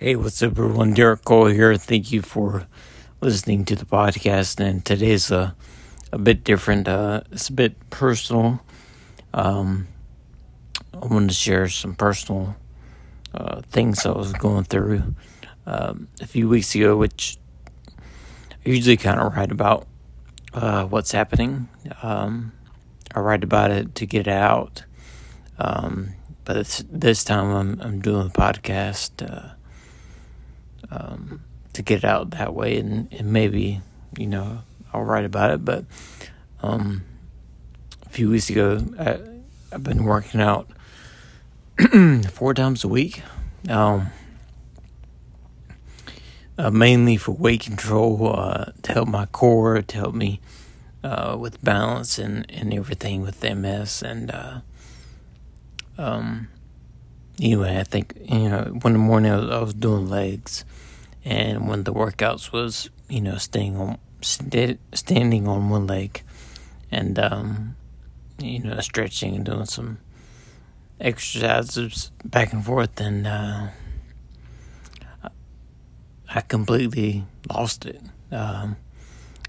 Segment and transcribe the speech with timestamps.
[0.00, 0.94] Hey, what's up, everyone?
[0.94, 1.74] Derek Cole here.
[1.74, 2.68] Thank you for
[3.20, 4.64] listening to the podcast.
[4.64, 5.56] And today's a,
[6.12, 6.86] a bit different.
[6.86, 8.60] Uh, it's a bit personal.
[9.34, 9.88] Um,
[10.94, 12.54] I wanted to share some personal
[13.34, 15.16] uh, things I was going through
[15.66, 17.36] um, a few weeks ago, which
[17.88, 19.88] I usually kind of write about
[20.54, 21.68] uh, what's happening.
[22.04, 22.52] Um,
[23.16, 24.84] I write about it to get it out.
[25.58, 26.10] Um,
[26.44, 29.54] but this time I'm I'm doing a podcast uh,
[30.90, 31.42] um,
[31.72, 33.80] to get it out that way, and, and maybe
[34.16, 34.60] you know
[34.92, 35.64] I'll write about it.
[35.64, 35.84] But
[36.62, 37.04] um,
[38.04, 39.18] a few weeks ago, I,
[39.72, 40.68] I've been working out
[42.30, 43.22] four times a week,
[43.68, 44.08] um,
[46.56, 50.40] uh, mainly for weight control, uh, to help my core, to help me
[51.04, 54.60] uh, with balance and, and everything with MS and uh,
[55.96, 56.48] um,
[57.40, 60.64] anyway, I think you know one morning I was, I was, doing legs,
[61.24, 66.22] and one of the workouts was you know staying on st- standing on one leg,
[66.90, 67.76] and um,
[68.38, 69.98] you know stretching and doing some
[71.00, 73.68] exercises back and forth, and uh,
[76.34, 78.00] I completely lost it.
[78.30, 78.76] Um,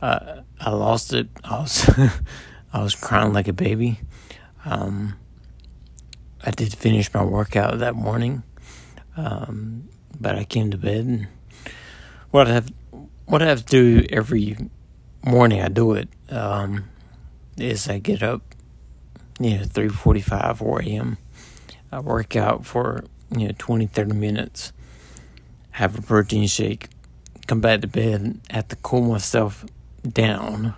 [0.00, 1.28] I, I lost it.
[1.44, 1.90] I was
[2.72, 4.00] I was crying like a baby.
[4.64, 5.16] Um,
[6.44, 8.42] I did finish my workout that morning,
[9.16, 9.88] um,
[10.20, 11.28] but I came to bed and
[12.32, 12.72] what I have
[13.26, 14.56] what I have to do every
[15.24, 16.84] morning I do it um,
[17.56, 18.42] is I get up,
[19.38, 21.18] you know, three forty five, four a.m.
[21.92, 24.72] I work out for you know 20, 30 minutes,
[25.72, 26.88] have a protein shake,
[27.46, 29.64] come back to bed, have to cool myself
[30.06, 30.74] down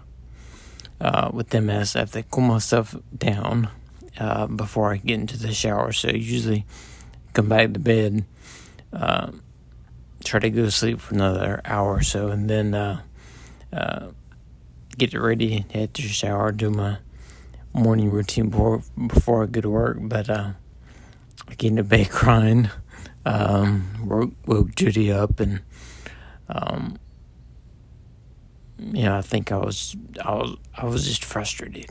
[1.01, 1.97] uh, with MS.
[1.97, 3.71] I have to cool myself down
[4.19, 5.93] uh, before I get into the shower.
[5.93, 6.65] So usually
[7.33, 8.25] come back to bed,
[8.93, 9.33] uh,
[10.25, 13.03] try to go to sleep for another hour or so, and then uh,
[13.73, 14.09] uh,
[14.97, 16.99] get ready, head to the shower, do my
[17.73, 19.99] morning routine before before I go to work.
[20.01, 20.51] But uh,
[21.49, 22.71] I get into bed crying.
[23.27, 25.63] Um, woke, woke Judy up and
[26.47, 26.99] um,
[28.79, 31.87] I think I was I was I was just frustrated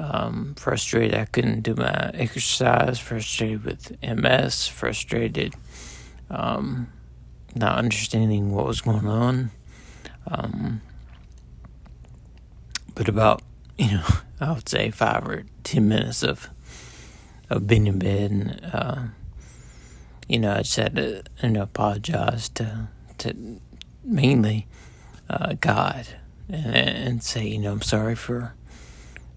[0.00, 5.54] um, frustrated I couldn't do my exercise, frustrated with MS, frustrated
[6.30, 6.90] um,
[7.54, 9.50] not understanding what was going on.
[10.26, 10.80] Um,
[12.94, 13.42] but about,
[13.76, 14.04] you know,
[14.40, 16.48] I would say five or ten minutes of
[17.50, 19.02] of being in bed and uh,
[20.28, 23.60] you know, I just had to you know, apologize to to
[24.02, 24.66] mainly
[25.28, 26.06] uh, God
[26.48, 28.54] and, and say, you know, I'm sorry for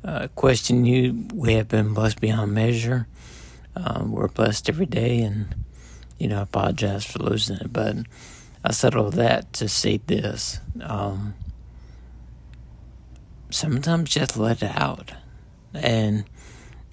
[0.03, 1.27] uh, question you.
[1.33, 3.07] We have been blessed beyond measure.
[3.75, 5.55] Um, we're blessed every day, and
[6.17, 7.95] you know, I apologize for losing it, but
[8.63, 10.59] I all that to say this.
[10.81, 11.33] Um,
[13.49, 15.13] sometimes just let it out,
[15.73, 16.25] and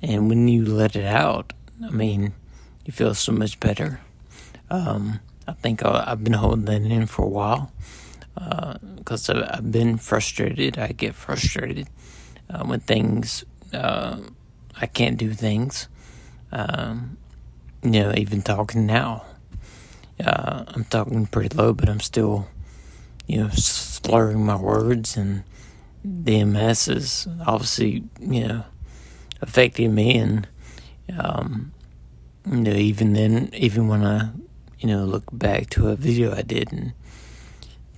[0.03, 1.53] and when you let it out,
[1.85, 2.33] I mean,
[2.85, 4.01] you feel so much better.
[4.71, 7.73] Um, I think I, have been holding that in for a while
[8.97, 10.79] because uh, I've been frustrated.
[10.79, 11.89] I get frustrated
[12.53, 14.19] uh, when things uh,
[14.81, 15.89] I can't do things.
[16.53, 17.17] Um,
[17.83, 19.25] you know, even talking now,
[20.25, 22.49] uh, I'm talking pretty low, but I'm still,
[23.27, 25.45] you know, slurring my words, and
[26.05, 28.65] the MS is obviously, you know,
[29.41, 30.49] affecting me, and
[31.19, 31.73] um,
[32.47, 34.31] you know, even then, even when I,
[34.79, 36.95] you know, look back to a video I did in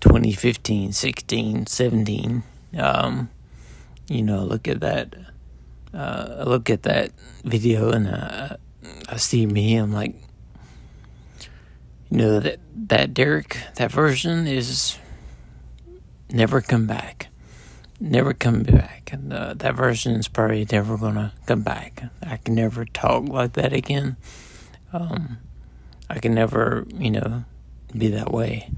[0.00, 2.42] 2015, 16, 17.
[2.78, 3.30] Um,
[4.08, 5.14] you know, look at that.
[5.94, 7.12] Uh, I look at that
[7.44, 8.56] video and uh,
[9.08, 9.76] I see me.
[9.76, 10.14] I'm like,
[12.10, 12.58] you know that
[12.88, 14.98] that Derek, that version is
[16.30, 17.28] never come back,
[18.00, 22.04] never come back, and uh, that version is probably never gonna come back.
[22.22, 24.16] I can never talk like that again.
[24.92, 25.38] Um,
[26.10, 27.44] I can never, you know,
[27.96, 28.70] be that way,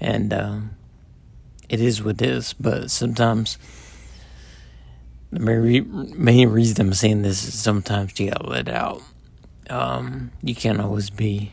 [0.00, 0.70] and um,
[1.68, 2.52] it is what it is.
[2.52, 3.56] But sometimes
[5.34, 5.40] the
[6.16, 9.02] main, reason I'm saying this is sometimes you gotta let out.
[9.70, 11.52] Um, you can't always be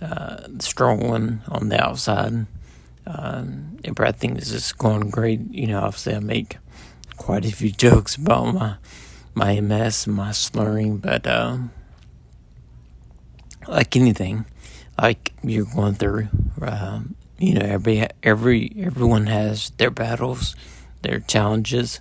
[0.00, 2.46] uh, the strong one on the outside.
[3.06, 5.40] Um, I think this is going great.
[5.50, 6.58] You know, obviously I make
[7.16, 8.76] quite a few jokes about my
[9.34, 11.56] my MS, and my slurring, but uh,
[13.66, 14.44] like anything,
[15.00, 16.28] like you're going through,
[16.60, 17.00] uh,
[17.38, 20.54] you know, every every everyone has their battles,
[21.02, 22.00] their challenges.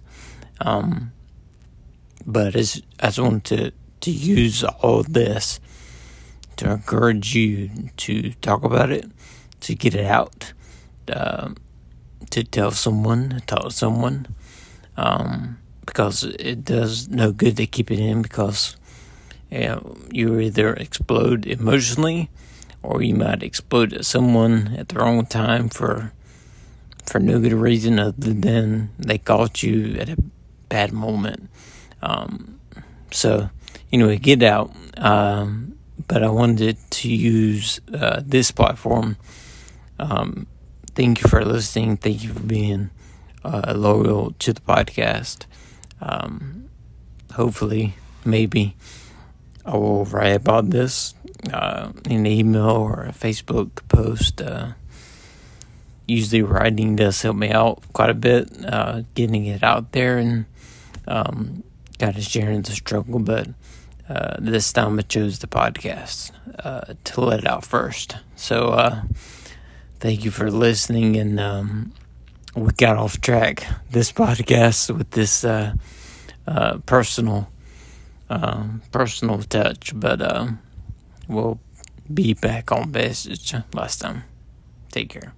[0.62, 1.12] Um,
[2.26, 3.72] but as I just wanted to
[4.02, 5.60] to use all this
[6.58, 9.10] to encourage you to talk about it,
[9.62, 10.54] to get it out,
[11.12, 11.50] uh,
[12.32, 14.28] to tell someone, talk to someone,
[14.98, 18.76] um, because it does no good to keep it in because
[19.50, 22.30] you, know, you either explode emotionally
[22.84, 26.12] or you might explode at someone at the wrong time for
[27.06, 30.18] for no good reason other than they caught you at a
[30.72, 31.50] bad moment.
[32.02, 32.62] Um,
[33.12, 33.50] so,
[33.92, 34.72] anyway, get out.
[34.98, 35.78] Um,
[36.08, 39.18] but I wanted to use uh, this platform.
[40.00, 40.48] Um,
[40.96, 41.98] thank you for listening.
[41.98, 42.90] Thank you for being
[43.44, 45.46] uh, loyal to the podcast.
[46.00, 46.70] Um,
[47.34, 47.96] hopefully,
[48.26, 48.76] maybe
[49.66, 51.14] I will write about this
[51.54, 54.42] uh, in an email or a Facebook post.
[54.42, 54.74] Uh,
[56.08, 60.46] usually, writing does help me out quite a bit, uh, getting it out there and
[61.08, 61.64] um,
[62.00, 63.20] kind of sharing the struggle.
[63.20, 63.50] But
[64.10, 66.32] uh, this time I chose the podcast
[66.64, 68.18] uh, to let it out first.
[68.36, 69.04] So, uh,
[70.00, 71.16] thank you for listening.
[71.18, 71.94] And um,
[72.56, 75.74] we got off track this podcast with this uh,
[76.48, 77.50] uh, personal,
[78.30, 80.48] um, personal touch, but uh,
[81.28, 81.60] we'll
[82.14, 84.24] be back on message last time.
[84.92, 85.34] Take care.